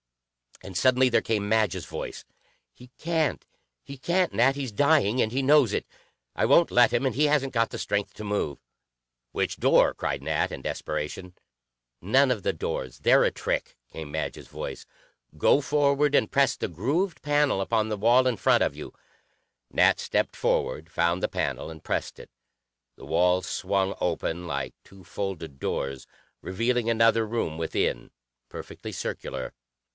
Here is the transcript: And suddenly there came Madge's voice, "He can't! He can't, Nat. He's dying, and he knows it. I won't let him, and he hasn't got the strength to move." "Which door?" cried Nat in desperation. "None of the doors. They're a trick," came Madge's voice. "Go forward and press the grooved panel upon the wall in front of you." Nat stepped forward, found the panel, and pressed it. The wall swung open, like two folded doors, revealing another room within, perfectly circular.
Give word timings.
And 0.63 0.75
suddenly 0.77 1.09
there 1.09 1.21
came 1.21 1.49
Madge's 1.49 1.85
voice, 1.85 2.23
"He 2.73 2.91
can't! 2.99 3.45
He 3.83 3.97
can't, 3.97 4.33
Nat. 4.33 4.55
He's 4.55 4.71
dying, 4.71 5.19
and 5.19 5.31
he 5.31 5.41
knows 5.41 5.73
it. 5.73 5.87
I 6.35 6.45
won't 6.45 6.69
let 6.71 6.91
him, 6.93 7.03
and 7.05 7.15
he 7.15 7.25
hasn't 7.25 7.53
got 7.53 7.71
the 7.71 7.79
strength 7.79 8.13
to 8.15 8.23
move." 8.23 8.59
"Which 9.31 9.57
door?" 9.57 9.93
cried 9.93 10.21
Nat 10.23 10.51
in 10.51 10.61
desperation. 10.61 11.35
"None 11.99 12.29
of 12.31 12.41
the 12.43 12.53
doors. 12.53 12.99
They're 12.99 13.23
a 13.23 13.31
trick," 13.31 13.75
came 13.91 14.11
Madge's 14.11 14.47
voice. 14.47 14.85
"Go 15.37 15.61
forward 15.61 16.13
and 16.15 16.31
press 16.31 16.55
the 16.55 16.67
grooved 16.67 17.21
panel 17.23 17.59
upon 17.61 17.89
the 17.89 17.97
wall 17.97 18.27
in 18.27 18.37
front 18.37 18.63
of 18.63 18.75
you." 18.75 18.93
Nat 19.71 19.99
stepped 19.99 20.35
forward, 20.35 20.91
found 20.91 21.21
the 21.21 21.27
panel, 21.27 21.69
and 21.71 21.83
pressed 21.83 22.19
it. 22.19 22.29
The 22.97 23.05
wall 23.05 23.41
swung 23.43 23.95
open, 23.99 24.45
like 24.47 24.73
two 24.83 25.03
folded 25.03 25.59
doors, 25.59 26.05
revealing 26.41 26.89
another 26.89 27.25
room 27.25 27.57
within, 27.57 28.11
perfectly 28.49 28.91
circular. 28.91 29.53